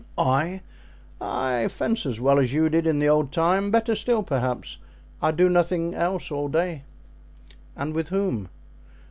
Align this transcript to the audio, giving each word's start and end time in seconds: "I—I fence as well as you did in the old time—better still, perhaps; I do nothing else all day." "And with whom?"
"I—I 0.17 1.67
fence 1.67 2.07
as 2.07 2.19
well 2.19 2.39
as 2.39 2.51
you 2.53 2.69
did 2.69 2.87
in 2.87 2.97
the 2.97 3.07
old 3.07 3.31
time—better 3.31 3.93
still, 3.93 4.23
perhaps; 4.23 4.79
I 5.21 5.29
do 5.29 5.47
nothing 5.47 5.93
else 5.93 6.31
all 6.31 6.47
day." 6.47 6.85
"And 7.75 7.93
with 7.93 8.09
whom?" 8.09 8.49